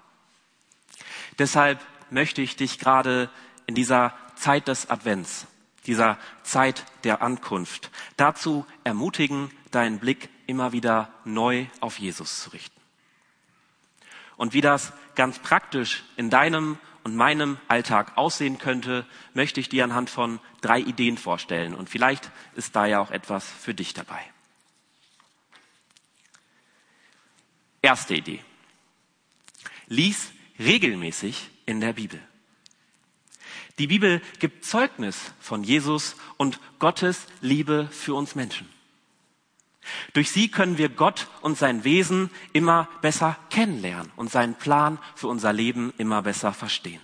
Deshalb 1.40 1.84
möchte 2.10 2.42
ich 2.42 2.56
dich 2.56 2.80
gerade 2.80 3.30
in 3.66 3.76
dieser 3.76 4.14
Zeit 4.36 4.68
des 4.68 4.90
Advents, 4.90 5.48
dieser 5.86 6.18
Zeit 6.44 6.86
der 7.04 7.22
Ankunft 7.22 7.92
dazu 8.16 8.66
ermutigen, 8.84 9.52
deinen 9.78 10.00
Blick 10.00 10.30
immer 10.48 10.72
wieder 10.72 11.14
neu 11.24 11.68
auf 11.82 12.00
Jesus 12.00 12.42
zu 12.42 12.50
richten. 12.50 12.82
Und 14.36 14.54
wie 14.54 14.62
das 14.62 14.92
ganz 15.16 15.38
praktisch 15.40 16.04
in 16.16 16.32
deinem 16.32 16.80
und 17.04 17.16
meinem 17.16 17.58
Alltag 17.68 18.18
aussehen 18.18 18.58
könnte, 18.58 19.06
möchte 19.36 19.60
ich 19.60 19.70
dir 19.70 19.84
anhand 19.84 20.10
von 20.10 20.40
drei 20.62 20.80
Ideen 20.80 21.18
vorstellen. 21.18 21.76
Und 21.76 21.90
vielleicht 21.90 22.32
ist 22.56 22.76
da 22.76 22.86
ja 22.88 23.00
auch 23.00 23.12
etwas 23.12 23.48
für 23.48 23.76
dich 23.76 23.94
dabei. 23.94 24.20
Erste 27.84 28.16
Idee. 28.16 28.44
Lies 29.86 30.32
regelmäßig 30.60 31.50
in 31.68 31.82
der 31.82 31.94
Bibel. 31.94 32.20
Die 33.78 33.88
Bibel 33.88 34.22
gibt 34.40 34.66
Zeugnis 34.66 35.34
von 35.40 35.64
Jesus 35.64 36.16
und 36.38 36.60
Gottes 36.80 37.28
Liebe 37.42 37.88
für 37.92 38.16
uns 38.16 38.34
Menschen. 38.34 38.68
Durch 40.14 40.32
sie 40.32 40.50
können 40.50 40.78
wir 40.78 40.90
Gott 40.90 41.28
und 41.42 41.58
sein 41.58 41.84
Wesen 41.84 42.30
immer 42.54 42.88
besser 43.02 43.38
kennenlernen 43.50 44.12
und 44.16 44.32
seinen 44.32 44.56
Plan 44.56 45.00
für 45.16 45.28
unser 45.28 45.54
Leben 45.54 45.94
immer 45.98 46.22
besser 46.22 46.54
verstehen. 46.54 47.02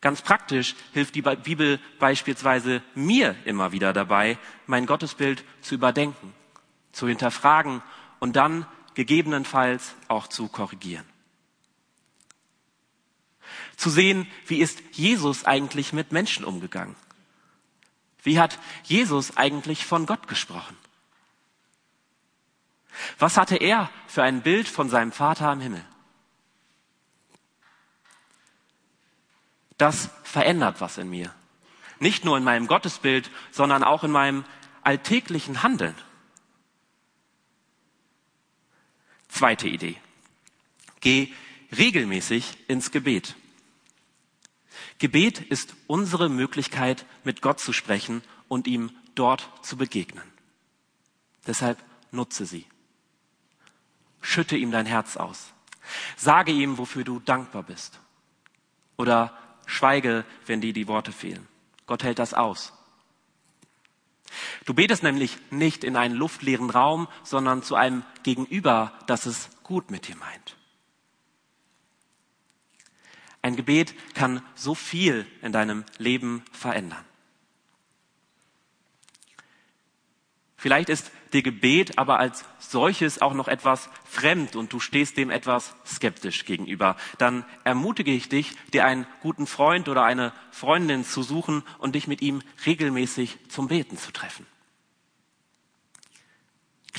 Ganz 0.00 0.20
praktisch 0.20 0.74
hilft 0.92 1.14
die 1.14 1.22
Bibel 1.22 1.78
beispielsweise 2.00 2.82
mir 2.94 3.36
immer 3.44 3.70
wieder 3.70 3.92
dabei, 3.92 4.36
mein 4.66 4.86
Gottesbild 4.86 5.44
zu 5.60 5.76
überdenken, 5.76 6.34
zu 6.90 7.06
hinterfragen 7.06 7.82
und 8.18 8.34
dann 8.34 8.66
gegebenenfalls 8.94 9.94
auch 10.08 10.26
zu 10.26 10.48
korrigieren. 10.48 11.06
Zu 13.76 13.90
sehen, 13.90 14.26
wie 14.46 14.60
ist 14.60 14.82
Jesus 14.92 15.44
eigentlich 15.44 15.92
mit 15.92 16.12
Menschen 16.12 16.44
umgegangen? 16.44 16.96
Wie 18.22 18.38
hat 18.38 18.58
Jesus 18.84 19.36
eigentlich 19.36 19.84
von 19.84 20.06
Gott 20.06 20.28
gesprochen? 20.28 20.76
Was 23.18 23.36
hatte 23.36 23.56
er 23.56 23.90
für 24.06 24.22
ein 24.22 24.42
Bild 24.42 24.68
von 24.68 24.88
seinem 24.88 25.12
Vater 25.12 25.52
im 25.52 25.60
Himmel? 25.60 25.84
Das 29.78 30.10
verändert 30.22 30.80
was 30.80 30.98
in 30.98 31.10
mir. 31.10 31.34
Nicht 31.98 32.24
nur 32.24 32.36
in 32.36 32.44
meinem 32.44 32.66
Gottesbild, 32.66 33.30
sondern 33.50 33.82
auch 33.82 34.04
in 34.04 34.12
meinem 34.12 34.44
alltäglichen 34.82 35.62
Handeln. 35.62 35.94
Zweite 39.28 39.68
Idee. 39.68 39.96
Geh 41.00 41.32
regelmäßig 41.76 42.58
ins 42.68 42.90
Gebet. 42.90 43.34
Gebet 45.02 45.40
ist 45.40 45.74
unsere 45.88 46.28
Möglichkeit, 46.28 47.06
mit 47.24 47.42
Gott 47.42 47.58
zu 47.58 47.72
sprechen 47.72 48.22
und 48.46 48.68
ihm 48.68 48.92
dort 49.16 49.50
zu 49.60 49.76
begegnen. 49.76 50.22
Deshalb 51.44 51.82
nutze 52.12 52.46
sie. 52.46 52.66
Schütte 54.20 54.56
ihm 54.56 54.70
dein 54.70 54.86
Herz 54.86 55.16
aus. 55.16 55.54
Sage 56.16 56.52
ihm, 56.52 56.78
wofür 56.78 57.02
du 57.02 57.18
dankbar 57.18 57.64
bist. 57.64 57.98
Oder 58.96 59.36
schweige, 59.66 60.24
wenn 60.46 60.60
dir 60.60 60.72
die 60.72 60.86
Worte 60.86 61.10
fehlen. 61.10 61.48
Gott 61.86 62.04
hält 62.04 62.20
das 62.20 62.32
aus. 62.32 62.72
Du 64.66 64.72
betest 64.72 65.02
nämlich 65.02 65.36
nicht 65.50 65.82
in 65.82 65.96
einen 65.96 66.14
luftleeren 66.14 66.70
Raum, 66.70 67.08
sondern 67.24 67.64
zu 67.64 67.74
einem 67.74 68.04
Gegenüber, 68.22 68.92
das 69.08 69.26
es 69.26 69.50
gut 69.64 69.90
mit 69.90 70.06
dir 70.06 70.14
meint. 70.14 70.56
Ein 73.42 73.56
Gebet 73.56 73.94
kann 74.14 74.40
so 74.54 74.74
viel 74.74 75.26
in 75.42 75.52
deinem 75.52 75.84
Leben 75.98 76.44
verändern. 76.52 77.04
Vielleicht 80.56 80.90
ist 80.90 81.10
dir 81.32 81.42
Gebet 81.42 81.98
aber 81.98 82.20
als 82.20 82.44
solches 82.60 83.20
auch 83.20 83.34
noch 83.34 83.48
etwas 83.48 83.90
fremd 84.04 84.54
und 84.54 84.72
du 84.72 84.78
stehst 84.78 85.16
dem 85.16 85.28
etwas 85.28 85.74
skeptisch 85.84 86.44
gegenüber. 86.44 86.96
Dann 87.18 87.44
ermutige 87.64 88.12
ich 88.12 88.28
dich, 88.28 88.54
dir 88.72 88.84
einen 88.84 89.08
guten 89.22 89.48
Freund 89.48 89.88
oder 89.88 90.04
eine 90.04 90.32
Freundin 90.52 91.04
zu 91.04 91.24
suchen 91.24 91.64
und 91.78 91.96
dich 91.96 92.06
mit 92.06 92.22
ihm 92.22 92.42
regelmäßig 92.64 93.38
zum 93.48 93.66
Beten 93.66 93.98
zu 93.98 94.12
treffen. 94.12 94.46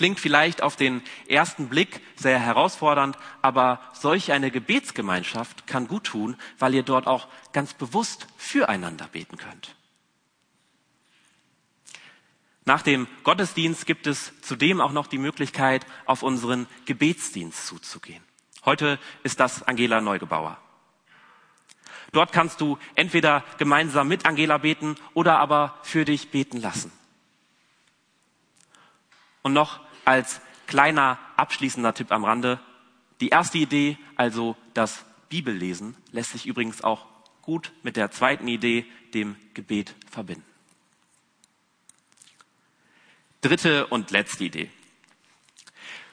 Klingt 0.04 0.20
vielleicht 0.20 0.62
auf 0.62 0.76
den 0.76 1.02
ersten 1.30 1.70
Blick 1.70 2.02
sehr 2.18 2.38
herausfordernd, 2.38 3.18
aber 3.42 3.80
solch 3.94 4.34
eine 4.34 4.52
Gebetsgemeinschaft 4.52 5.66
kann 5.66 5.88
gut 5.88 6.04
tun, 6.04 6.36
weil 6.60 6.74
ihr 6.74 6.84
dort 6.84 7.08
auch 7.08 7.30
ganz 7.54 7.74
bewusst 7.74 8.28
füreinander 8.36 9.08
beten 9.08 9.38
könnt. 9.38 9.78
Nach 12.66 12.82
dem 12.82 13.08
Gottesdienst 13.24 13.86
gibt 13.86 14.06
es 14.06 14.34
zudem 14.42 14.82
auch 14.82 14.92
noch 14.92 15.08
die 15.08 15.18
Möglichkeit, 15.18 15.86
auf 16.06 16.22
unseren 16.22 16.68
Gebetsdienst 16.84 17.66
zuzugehen. 17.66 18.26
Heute 18.66 19.00
ist 19.24 19.40
das 19.40 19.64
Angela 19.64 20.02
Neugebauer. 20.02 20.58
Dort 22.12 22.34
kannst 22.34 22.60
du 22.60 22.78
entweder 22.96 23.46
gemeinsam 23.58 24.10
mit 24.10 24.26
Angela 24.26 24.58
beten 24.58 24.98
oder 25.14 25.40
aber 25.40 25.80
für 25.82 26.04
dich 26.04 26.30
beten 26.30 26.60
lassen. 26.60 26.92
Und 29.44 29.54
noch 29.54 29.80
als 30.06 30.42
kleiner 30.68 31.18
abschließender 31.36 31.94
Tipp 31.94 32.12
am 32.12 32.24
Rande. 32.24 32.60
Die 33.22 33.30
erste 33.30 33.58
Idee, 33.58 33.98
also 34.16 34.56
das 34.74 35.06
Bibellesen, 35.30 35.96
lässt 36.12 36.32
sich 36.32 36.46
übrigens 36.46 36.84
auch 36.84 37.06
gut 37.42 37.72
mit 37.84 37.96
der 37.96 38.12
zweiten 38.12 38.48
Idee, 38.48 38.86
dem 39.14 39.36
Gebet, 39.54 39.96
verbinden. 40.10 40.46
Dritte 43.42 43.88
und 43.88 44.12
letzte 44.12 44.46
Idee. 44.46 44.72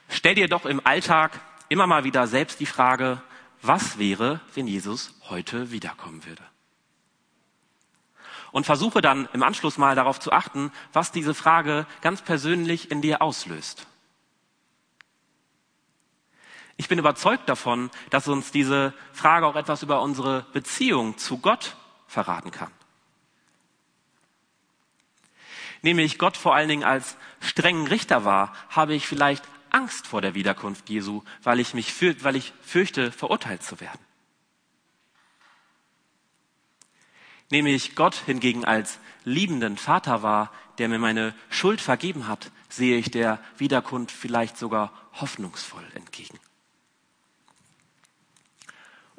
Stell 0.09 0.35
dir 0.35 0.49
doch 0.49 0.67
im 0.67 0.85
Alltag 0.85 1.41
immer 1.69 1.87
mal 1.87 2.05
wieder 2.05 2.27
selbst 2.27 2.59
die 2.61 2.67
Frage, 2.67 3.23
was 3.63 3.99
wäre, 3.99 4.41
wenn 4.55 4.67
Jesus 4.67 5.15
heute 5.29 5.71
wiederkommen 5.71 6.25
würde? 6.25 6.43
Und 8.51 8.67
versuche 8.67 9.01
dann 9.01 9.29
im 9.33 9.45
Anschluss 9.45 9.79
mal 9.79 9.95
darauf 9.95 10.19
zu 10.19 10.33
achten, 10.33 10.73
was 10.93 11.13
diese 11.13 11.35
Frage 11.35 11.87
ganz 12.01 12.23
persönlich 12.23 12.91
in 12.91 13.01
dir 13.01 13.23
auslöst. 13.23 13.87
Ich 16.81 16.89
bin 16.89 16.99
überzeugt 16.99 17.47
davon, 17.47 17.91
dass 18.09 18.27
uns 18.27 18.53
diese 18.53 18.95
Frage 19.13 19.47
auch 19.47 19.57
etwas 19.57 19.83
über 19.83 20.01
unsere 20.01 20.47
Beziehung 20.55 21.19
zu 21.19 21.37
Gott 21.37 21.77
verraten 22.09 22.51
kann 22.51 22.73
nämlich 25.83 26.19
Gott 26.19 26.37
vor 26.37 26.55
allen 26.55 26.69
Dingen 26.69 26.85
als 26.85 27.17
strengen 27.41 27.87
Richter 27.87 28.25
war, 28.25 28.55
habe 28.69 28.95
ich 28.95 29.07
vielleicht 29.07 29.45
Angst 29.71 30.07
vor 30.07 30.21
der 30.21 30.35
Wiederkunft 30.35 30.89
Jesu, 30.89 31.23
weil 31.43 31.61
ich 31.61 31.75
mich 31.75 31.93
für, 31.93 32.23
weil 32.25 32.37
ich 32.37 32.53
fürchte, 32.63 33.13
verurteilt 33.13 33.63
zu 33.63 33.81
werden. 33.81 34.01
Nämlich 37.51 37.97
Gott 37.97 38.15
hingegen 38.15 38.65
als 38.65 38.99
liebenden 39.25 39.77
Vater 39.77 40.23
war, 40.23 40.53
der 40.79 40.89
mir 40.89 40.99
meine 40.99 41.35
Schuld 41.49 41.81
vergeben 41.81 42.29
hat, 42.29 42.51
sehe 42.69 42.97
ich 42.97 43.11
der 43.11 43.41
Wiederkunft 43.59 44.15
vielleicht 44.15 44.57
sogar 44.57 44.93
hoffnungsvoll 45.15 45.85
entgegen. 45.95 46.39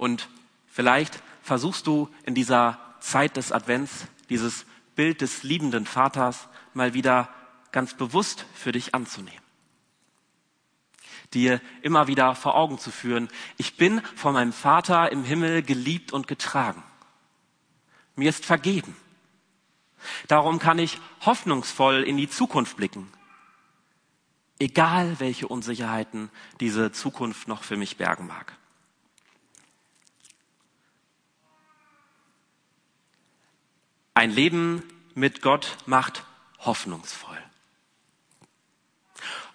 Und 0.02 0.30
vielleicht 0.66 1.22
versuchst 1.44 1.86
du 1.86 2.10
in 2.24 2.34
dieser 2.34 2.80
Zeit 3.02 3.38
des 3.38 3.52
Advents 3.52 4.08
dieses 4.30 4.66
Bild 4.96 5.22
des 5.22 5.44
liebenden 5.44 5.86
Vaters 5.86 6.48
mal 6.74 6.96
wieder 6.96 7.30
ganz 7.72 7.94
bewusst 7.94 8.48
für 8.56 8.72
dich 8.72 8.96
anzunehmen. 8.96 9.44
Dir 11.36 11.62
immer 11.84 12.08
wieder 12.08 12.34
vor 12.34 12.56
Augen 12.56 12.80
zu 12.80 12.90
führen, 12.90 13.30
ich 13.58 13.78
bin 13.78 14.02
von 14.16 14.34
meinem 14.34 14.54
Vater 14.54 15.12
im 15.12 15.24
Himmel 15.24 15.62
geliebt 15.62 16.14
und 16.14 16.28
getragen. 16.28 16.82
Mir 18.16 18.30
ist 18.30 18.44
vergeben. 18.44 18.98
Darum 20.28 20.58
kann 20.58 20.80
ich 20.80 20.98
hoffnungsvoll 21.28 22.02
in 22.02 22.18
die 22.18 22.28
Zukunft 22.28 22.76
blicken. 22.76 23.08
Egal 24.58 25.20
welche 25.20 25.48
Unsicherheiten 25.48 26.32
diese 26.60 26.92
Zukunft 26.92 27.48
noch 27.48 27.62
für 27.62 27.78
mich 27.78 27.98
bergen 27.98 28.26
mag. 28.26 28.58
Ein 34.22 34.30
Leben 34.30 34.84
mit 35.16 35.42
Gott 35.42 35.78
macht 35.88 36.26
hoffnungsvoll. 36.60 37.40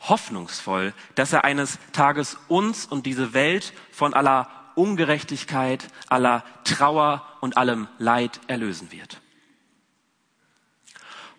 Hoffnungsvoll, 0.00 0.92
dass 1.14 1.32
er 1.32 1.44
eines 1.44 1.78
Tages 1.92 2.36
uns 2.48 2.84
und 2.84 3.06
diese 3.06 3.32
Welt 3.32 3.72
von 3.92 4.12
aller 4.12 4.50
Ungerechtigkeit, 4.74 5.86
aller 6.08 6.42
Trauer 6.64 7.24
und 7.40 7.56
allem 7.56 7.86
Leid 7.98 8.40
erlösen 8.48 8.90
wird. 8.90 9.20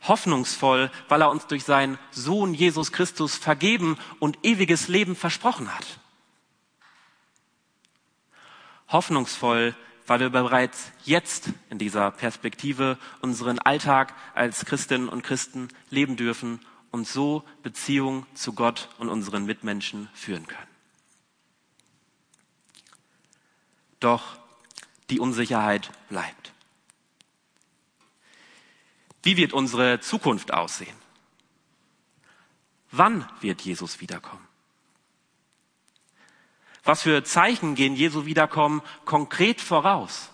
Hoffnungsvoll, 0.03 0.89
weil 1.09 1.21
er 1.21 1.29
uns 1.29 1.47
durch 1.47 1.65
seinen 1.65 1.99
Sohn 2.11 2.53
Jesus 2.53 2.93
Christus 2.93 3.35
vergeben 3.35 3.97
und 4.19 4.39
ewiges 4.45 4.87
Leben 4.87 5.17
versprochen 5.17 5.75
hat. 5.75 5.99
Hoffnungsvoll, 8.87 9.75
weil 10.07 10.21
wir 10.21 10.29
bereits 10.29 10.91
jetzt 11.03 11.49
in 11.69 11.77
dieser 11.77 12.11
Perspektive 12.11 12.97
unseren 13.21 13.59
Alltag 13.59 14.13
als 14.33 14.65
Christinnen 14.65 15.09
und 15.09 15.21
Christen 15.21 15.67
leben 15.89 16.15
dürfen 16.15 16.61
und 16.91 17.07
so 17.07 17.43
Beziehung 17.61 18.25
zu 18.33 18.53
Gott 18.53 18.89
und 18.97 19.09
unseren 19.09 19.45
Mitmenschen 19.45 20.09
führen 20.13 20.47
können. 20.47 20.67
Doch 23.99 24.37
die 25.09 25.19
Unsicherheit 25.19 25.91
bleibt. 26.09 26.53
Wie 29.23 29.35
wird 29.35 29.51
unsere 29.51 29.99
Zukunft 29.99 30.53
aussehen? 30.53 30.95
Wann 32.91 33.27
wird 33.41 33.61
Jesus 33.61 33.99
wiederkommen? 33.99 34.46
Was 36.87 37.01
für 37.01 37.21
Zeichen 37.25 37.75
gehen 37.75 37.97
Jesu 37.97 38.25
Wiederkommen 38.25 38.81
konkret 39.03 39.59
voraus? 39.59 40.29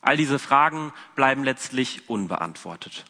All 0.00 0.16
diese 0.16 0.38
Fragen 0.38 0.94
bleiben 1.14 1.44
letztlich 1.44 2.08
unbeantwortet. 2.08 3.04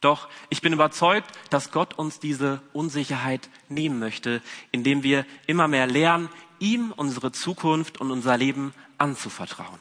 Doch 0.00 0.28
ich 0.48 0.60
bin 0.60 0.72
überzeugt, 0.72 1.30
dass 1.50 1.70
Gott 1.70 1.94
uns 2.00 2.18
diese 2.18 2.62
Unsicherheit 2.72 3.48
nehmen 3.68 4.00
möchte, 4.00 4.42
indem 4.72 5.04
wir 5.04 5.24
immer 5.46 5.68
mehr 5.68 5.86
lernen, 5.86 6.28
ihm 6.58 6.90
unsere 6.90 7.30
Zukunft 7.30 8.00
und 8.00 8.10
unser 8.10 8.36
Leben 8.36 8.74
anzuvertrauen. 8.98 9.78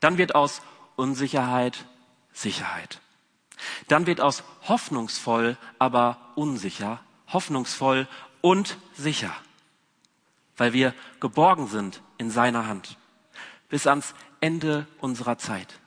Dann 0.00 0.16
wird 0.16 0.34
aus 0.34 0.62
Unsicherheit 0.96 1.84
Sicherheit. 2.32 3.02
Dann 3.88 4.06
wird 4.06 4.20
aus 4.20 4.44
hoffnungsvoll, 4.62 5.56
aber 5.78 6.32
unsicher, 6.34 7.00
hoffnungsvoll 7.28 8.06
und 8.40 8.78
sicher, 8.94 9.34
weil 10.56 10.72
wir 10.72 10.94
geborgen 11.20 11.66
sind 11.66 12.02
in 12.18 12.30
seiner 12.30 12.66
Hand 12.66 12.98
bis 13.68 13.86
ans 13.86 14.14
Ende 14.40 14.86
unserer 15.00 15.38
Zeit. 15.38 15.80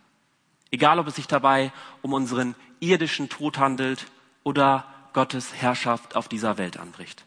Egal, 0.72 1.00
ob 1.00 1.08
es 1.08 1.16
sich 1.16 1.28
dabei 1.28 1.72
um 2.02 2.14
unseren 2.14 2.56
irdischen 2.80 3.30
Tod 3.30 3.58
handelt 3.58 4.08
oder 4.44 4.86
Gottes 5.14 5.54
Herrschaft 5.54 6.16
auf 6.16 6.28
dieser 6.28 6.58
Welt 6.58 6.78
anbricht. 6.78 7.26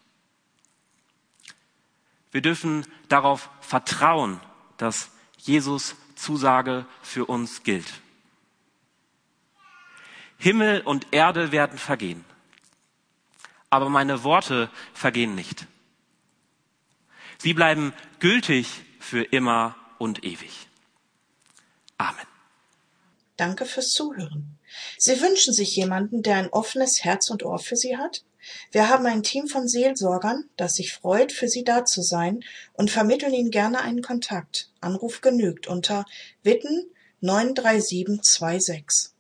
Wir 2.31 2.41
dürfen 2.41 2.87
darauf 3.09 3.51
vertrauen, 3.61 4.41
dass 4.77 5.11
Jesus 5.39 5.97
Zusage 6.15 6.87
für 7.03 7.27
uns 7.27 7.63
gilt. 7.63 8.01
Himmel 10.43 10.81
und 10.81 11.07
Erde 11.13 11.53
werden 11.53 11.79
vergehen, 11.79 12.25
aber 13.71 13.89
meine 13.89 14.25
Worte 14.25 14.71
vergehen 14.93 15.37
nicht. 15.37 15.69
Sie 17.39 17.55
bleiben 17.55 17.93
gültig 18.19 18.83
für 18.99 19.23
immer 19.23 19.77
und 19.99 20.25
ewig. 20.25 20.67
Amen. 21.97 22.27
Danke 23.37 23.67
fürs 23.67 23.91
Zuhören. 23.91 24.59
Sie 24.99 25.21
wünschen 25.21 25.55
sich 25.55 25.77
jemanden, 25.77 26.25
der 26.25 26.39
ein 26.39 26.49
offenes 26.49 27.05
Herz 27.05 27.31
und 27.31 27.45
Ohr 27.45 27.61
für 27.61 27.77
Sie 27.77 27.97
hat? 27.97 28.25
Wir 28.73 28.89
haben 28.89 29.07
ein 29.07 29.23
Team 29.23 29.47
von 29.47 29.69
Seelsorgern, 29.69 30.51
das 30.57 30.75
sich 30.75 30.93
freut, 30.93 31.31
für 31.31 31.47
Sie 31.47 31.63
da 31.63 31.85
zu 31.85 32.03
sein 32.03 32.43
und 32.73 32.91
vermitteln 32.91 33.33
Ihnen 33.33 33.53
gerne 33.53 33.81
einen 33.83 34.03
Kontakt. 34.03 34.73
Anruf 34.81 35.21
genügt 35.21 35.69
unter 35.69 36.05
Witten 36.43 36.91
93726. 37.21 39.12